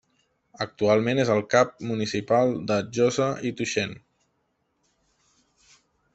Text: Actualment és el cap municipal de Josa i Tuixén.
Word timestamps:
Actualment 0.65 1.19
és 1.23 1.29
el 1.33 1.41
cap 1.55 1.75
municipal 1.89 2.55
de 2.73 2.79
Josa 2.99 3.29
i 3.51 3.53
Tuixén. 3.61 3.95